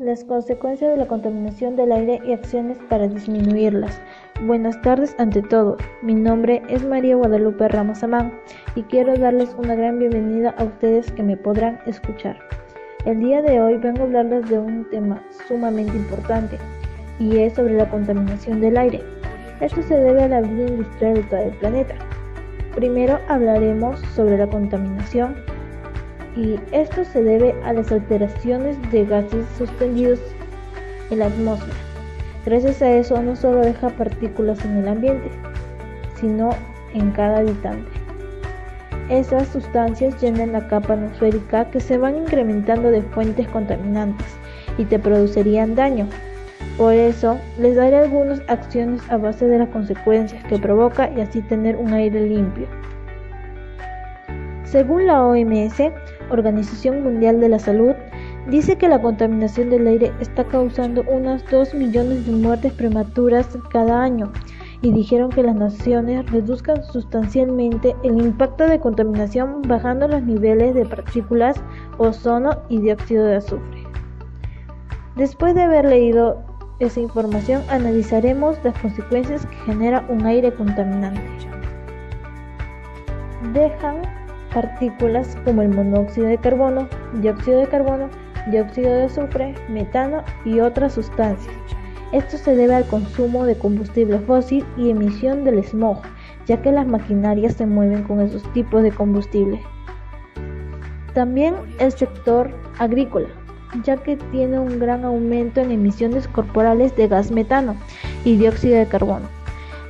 [0.00, 4.00] Las consecuencias de la contaminación del aire y acciones para disminuirlas.
[4.46, 5.76] Buenas tardes ante todo.
[6.00, 8.32] Mi nombre es María Guadalupe Ramos Amán
[8.74, 12.38] y quiero darles una gran bienvenida a ustedes que me podrán escuchar.
[13.04, 16.56] El día de hoy vengo a hablarles de un tema sumamente importante
[17.18, 19.02] y es sobre la contaminación del aire.
[19.60, 21.94] Esto se debe a la vida industrial de todo el planeta.
[22.74, 25.36] Primero hablaremos sobre la contaminación
[26.36, 30.20] y esto se debe a las alteraciones de gases suspendidos
[31.10, 31.76] en la atmósfera.
[32.46, 35.30] Gracias a eso no solo deja partículas en el ambiente,
[36.20, 36.50] sino
[36.94, 37.90] en cada habitante.
[39.10, 44.26] Esas sustancias llenan la capa atmosférica que se van incrementando de fuentes contaminantes
[44.78, 46.06] y te producirían daño.
[46.78, 51.42] Por eso les daré algunas acciones a base de las consecuencias que provoca y así
[51.42, 52.68] tener un aire limpio.
[54.64, 55.90] Según la OMS,
[56.30, 57.92] Organización Mundial de la Salud,
[58.48, 64.02] dice que la contaminación del aire está causando unas 2 millones de muertes prematuras cada
[64.02, 64.32] año
[64.82, 70.86] y dijeron que las naciones reduzcan sustancialmente el impacto de contaminación bajando los niveles de
[70.86, 71.62] partículas,
[71.98, 73.84] ozono y dióxido de azufre.
[75.16, 76.42] Después de haber leído
[76.78, 81.20] esa información, analizaremos las consecuencias que genera un aire contaminante.
[83.52, 83.96] Dejan
[84.52, 86.88] partículas como el monóxido de carbono,
[87.20, 88.08] dióxido de carbono,
[88.50, 91.54] dióxido de azufre, metano y otras sustancias.
[92.12, 96.00] Esto se debe al consumo de combustible fósil y emisión del smog,
[96.46, 99.60] ya que las maquinarias se mueven con esos tipos de combustible.
[101.14, 103.28] También el sector agrícola,
[103.84, 107.76] ya que tiene un gran aumento en emisiones corporales de gas metano
[108.24, 109.26] y dióxido de carbono.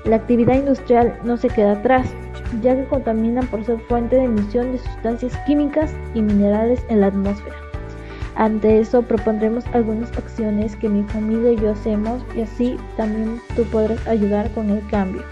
[0.05, 2.15] La actividad industrial no se queda atrás,
[2.63, 7.09] ya que contaminan por ser fuente de emisión de sustancias químicas y minerales en la
[7.09, 7.57] atmósfera.
[8.37, 13.65] Ante eso propondremos algunas acciones que mi familia y yo hacemos y así también tú
[13.65, 15.23] podrás ayudar con el cambio.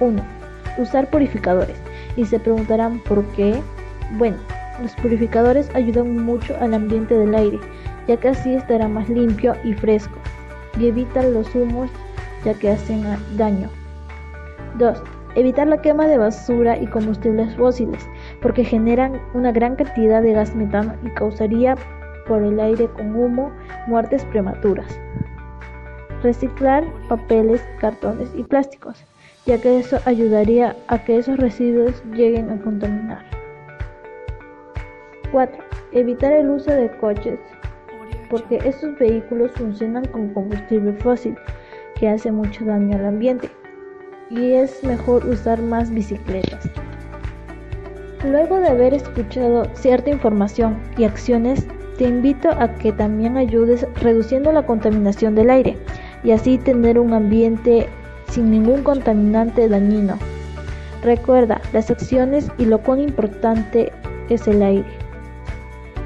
[0.00, 0.22] 1.
[0.78, 1.76] Usar purificadores.
[2.16, 3.60] Y se preguntarán por qué.
[4.18, 4.36] Bueno,
[4.82, 7.60] los purificadores ayudan mucho al ambiente del aire,
[8.08, 10.18] ya que así estará más limpio y fresco,
[10.78, 11.90] y evitan los humos
[12.44, 13.04] ya que hacen
[13.36, 13.68] daño.
[14.78, 15.00] 2
[15.36, 18.08] Evitar la quema de basura y combustibles fósiles,
[18.42, 21.76] porque generan una gran cantidad de gas metano y causaría
[22.26, 23.52] por el aire con humo
[23.86, 25.00] muertes prematuras.
[26.24, 29.04] Reciclar papeles, cartones y plásticos,
[29.46, 33.24] ya que eso ayudaría a que esos residuos lleguen a contaminar.
[35.30, 35.62] 4.
[35.92, 37.38] Evitar el uso de coches,
[38.28, 41.36] porque estos vehículos funcionan con combustible fósil,
[41.94, 43.48] que hace mucho daño al ambiente
[44.30, 46.70] y es mejor usar más bicicletas.
[48.24, 51.66] Luego de haber escuchado cierta información y acciones,
[51.98, 55.76] te invito a que también ayudes reduciendo la contaminación del aire
[56.22, 57.88] y así tener un ambiente
[58.28, 60.18] sin ningún contaminante dañino.
[61.02, 63.90] Recuerda las acciones y lo cuán importante
[64.28, 64.88] es el aire.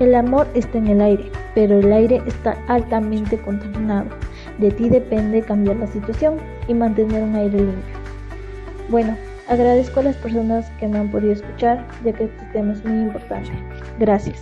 [0.01, 4.07] El amor está en el aire, pero el aire está altamente contaminado.
[4.59, 6.37] De ti depende cambiar la situación
[6.69, 7.94] y mantener un aire limpio.
[8.89, 9.17] Bueno,
[9.49, 13.01] agradezco a las personas que me han podido escuchar, ya que este tema es muy
[13.01, 13.51] importante.
[13.99, 14.41] Gracias.